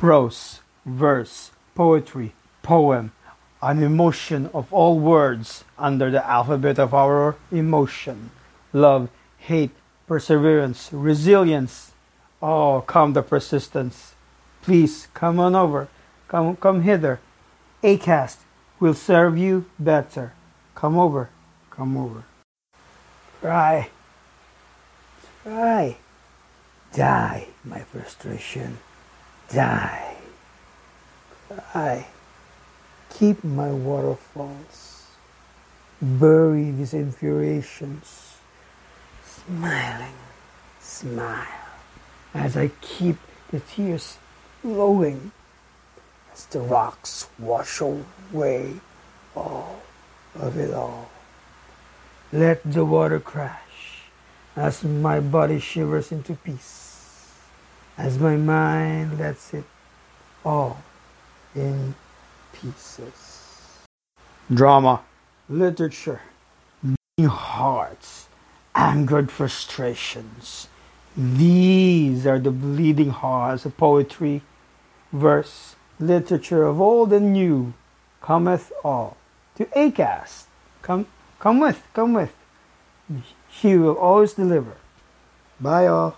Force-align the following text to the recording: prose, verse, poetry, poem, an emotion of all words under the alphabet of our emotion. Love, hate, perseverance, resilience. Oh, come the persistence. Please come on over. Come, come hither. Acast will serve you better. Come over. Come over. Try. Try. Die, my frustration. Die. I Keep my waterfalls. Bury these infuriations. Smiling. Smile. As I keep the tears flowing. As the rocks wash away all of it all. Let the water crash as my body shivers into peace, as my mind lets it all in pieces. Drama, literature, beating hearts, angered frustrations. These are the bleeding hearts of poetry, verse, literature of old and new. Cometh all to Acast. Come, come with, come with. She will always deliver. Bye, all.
prose, 0.00 0.60
verse, 0.86 1.50
poetry, 1.74 2.32
poem, 2.62 3.12
an 3.60 3.82
emotion 3.82 4.48
of 4.54 4.72
all 4.72 4.98
words 4.98 5.62
under 5.78 6.10
the 6.10 6.26
alphabet 6.26 6.78
of 6.78 6.94
our 6.94 7.36
emotion. 7.52 8.30
Love, 8.72 9.10
hate, 9.36 9.72
perseverance, 10.06 10.88
resilience. 10.90 11.92
Oh, 12.40 12.82
come 12.86 13.12
the 13.12 13.22
persistence. 13.22 14.14
Please 14.62 15.06
come 15.12 15.38
on 15.38 15.54
over. 15.54 15.88
Come, 16.28 16.56
come 16.56 16.80
hither. 16.80 17.20
Acast 17.82 18.38
will 18.80 18.94
serve 18.94 19.36
you 19.36 19.66
better. 19.78 20.32
Come 20.74 20.98
over. 20.98 21.28
Come 21.68 21.98
over. 21.98 22.24
Try. 23.42 23.90
Try. 25.44 25.98
Die, 26.94 27.48
my 27.64 27.80
frustration. 27.80 28.78
Die. 29.52 30.16
I 31.74 32.06
Keep 33.10 33.44
my 33.44 33.70
waterfalls. 33.70 35.08
Bury 36.00 36.70
these 36.70 36.94
infuriations. 36.94 38.38
Smiling. 39.22 40.14
Smile. 40.80 41.46
As 42.32 42.56
I 42.56 42.70
keep 42.80 43.18
the 43.50 43.60
tears 43.60 44.16
flowing. 44.62 45.32
As 46.32 46.46
the 46.46 46.60
rocks 46.60 47.28
wash 47.38 47.80
away 47.82 48.80
all 49.36 49.82
of 50.34 50.56
it 50.56 50.72
all. 50.72 51.10
Let 52.32 52.62
the 52.64 52.84
water 52.84 53.20
crash 53.20 54.04
as 54.56 54.82
my 54.84 55.20
body 55.20 55.58
shivers 55.58 56.10
into 56.12 56.34
peace, 56.34 56.89
as 58.00 58.18
my 58.18 58.34
mind 58.34 59.18
lets 59.18 59.52
it 59.52 59.64
all 60.42 60.82
in 61.54 61.94
pieces. 62.50 63.84
Drama, 64.52 65.02
literature, 65.50 66.22
beating 66.82 67.28
hearts, 67.28 68.28
angered 68.74 69.30
frustrations. 69.30 70.68
These 71.14 72.26
are 72.26 72.38
the 72.38 72.50
bleeding 72.50 73.10
hearts 73.10 73.66
of 73.66 73.76
poetry, 73.76 74.40
verse, 75.12 75.76
literature 75.98 76.64
of 76.64 76.80
old 76.80 77.12
and 77.12 77.34
new. 77.34 77.74
Cometh 78.22 78.72
all 78.82 79.18
to 79.56 79.66
Acast. 79.76 80.44
Come, 80.80 81.06
come 81.38 81.60
with, 81.60 81.86
come 81.92 82.14
with. 82.14 82.34
She 83.50 83.76
will 83.76 83.98
always 83.98 84.32
deliver. 84.32 84.76
Bye, 85.60 85.86
all. 85.86 86.16